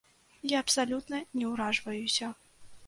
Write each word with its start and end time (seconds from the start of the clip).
Я 0.51 0.61
абсалютна 0.63 1.21
не 1.41 1.45
ўражваюся. 1.53 2.33